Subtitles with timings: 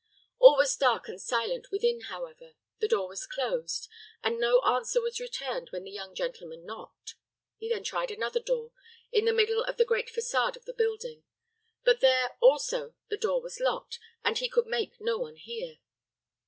[0.39, 3.87] All was dark and silent within, however: the door closed;
[4.23, 7.13] and no answer was returned when the young gentleman knocked.
[7.59, 8.71] He then tried another door,
[9.11, 11.23] in the middle of the great façade of the building;
[11.83, 15.77] but there, also, the door was locked, and he could make no one hear.